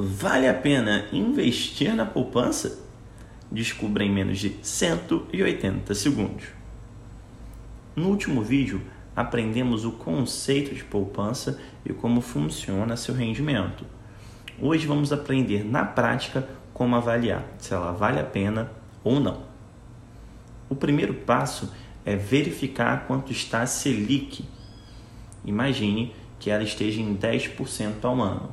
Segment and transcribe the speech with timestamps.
[0.00, 2.86] Vale a pena investir na poupança?
[3.50, 6.44] Descubra em menos de 180 segundos.
[7.96, 8.80] No último vídeo,
[9.16, 13.84] aprendemos o conceito de poupança e como funciona seu rendimento.
[14.62, 18.70] Hoje vamos aprender na prática como avaliar se ela vale a pena
[19.02, 19.42] ou não.
[20.68, 21.74] O primeiro passo
[22.04, 24.44] é verificar quanto está a Selic.
[25.44, 28.52] Imagine que ela esteja em 10% ao ano,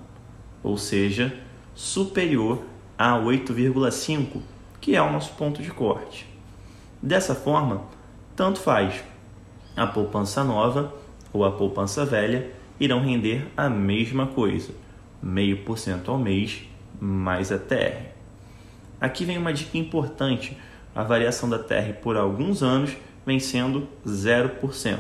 [0.66, 1.32] ou seja,
[1.76, 2.64] superior
[2.98, 4.42] a 8,5%,
[4.82, 6.26] que é o nosso ponto de corte.
[7.00, 7.84] Dessa forma,
[8.36, 9.04] tanto faz
[9.78, 10.92] a poupança nova
[11.32, 14.74] ou a poupança velha irão render a mesma coisa,
[15.22, 16.64] meio por cento ao mês
[17.00, 18.08] mais a TR.
[19.00, 20.58] Aqui vem uma dica importante:
[20.96, 24.98] a variação da TR por alguns anos vem sendo 0%.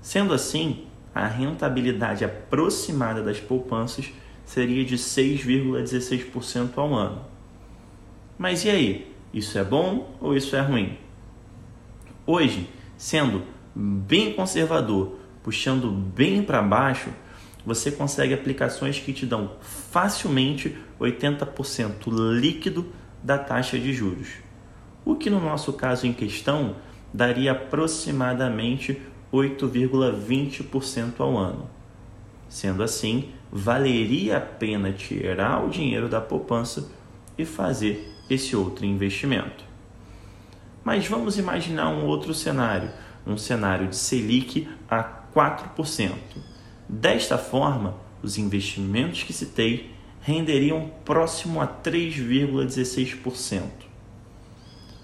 [0.00, 4.10] Sendo assim, a rentabilidade aproximada das poupanças
[4.44, 7.24] seria de 6,16% ao ano.
[8.38, 9.14] Mas e aí?
[9.32, 10.98] Isso é bom ou isso é ruim?
[12.26, 13.42] Hoje, sendo
[13.74, 17.10] bem conservador, puxando bem para baixo,
[17.64, 22.86] você consegue aplicações que te dão facilmente 80% líquido
[23.22, 24.28] da taxa de juros.
[25.04, 26.76] O que no nosso caso em questão
[27.12, 29.00] daria aproximadamente
[29.32, 31.68] 8,20% ao ano.
[32.48, 36.90] Sendo assim, valeria a pena tirar o dinheiro da poupança
[37.36, 39.64] e fazer esse outro investimento.
[40.84, 42.90] Mas vamos imaginar um outro cenário,
[43.26, 45.02] um cenário de Selic a
[45.34, 46.12] 4%.
[46.88, 53.62] Desta forma, os investimentos que citei renderiam próximo a 3,16%.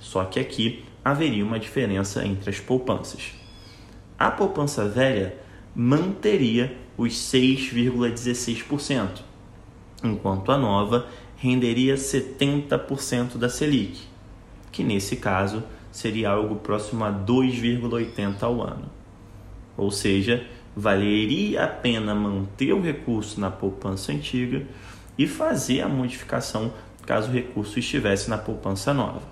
[0.00, 3.32] Só que aqui haveria uma diferença entre as poupanças.
[4.18, 5.36] A poupança velha
[5.76, 9.20] manteria os 6,16%,
[10.02, 14.16] enquanto a nova renderia 70% da Selic
[14.76, 18.90] que nesse caso seria algo próximo a 2,80 ao ano.
[19.74, 24.66] Ou seja, valeria a pena manter o recurso na poupança antiga
[25.16, 26.74] e fazer a modificação
[27.06, 29.22] caso o recurso estivesse na poupança nova.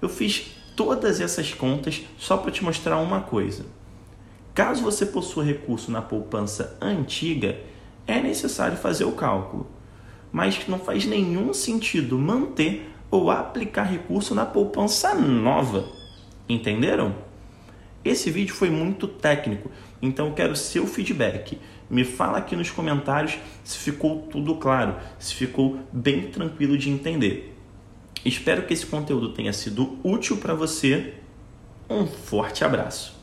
[0.00, 3.66] Eu fiz todas essas contas só para te mostrar uma coisa.
[4.54, 7.58] Caso você possua recurso na poupança antiga,
[8.06, 9.66] é necessário fazer o cálculo,
[10.30, 15.88] mas não faz nenhum sentido manter ou aplicar recurso na poupança nova.
[16.48, 17.14] Entenderam?
[18.04, 19.70] Esse vídeo foi muito técnico,
[20.02, 21.58] então eu quero seu feedback.
[21.88, 27.56] Me fala aqui nos comentários se ficou tudo claro, se ficou bem tranquilo de entender.
[28.24, 31.14] Espero que esse conteúdo tenha sido útil para você.
[31.88, 33.21] Um forte abraço.